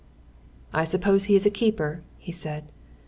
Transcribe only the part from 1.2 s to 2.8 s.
he is a keeper," he said.